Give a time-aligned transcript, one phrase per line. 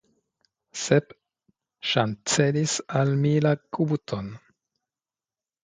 [0.83, 1.13] Sep
[1.91, 4.35] ŝancelis al mi la kubuton.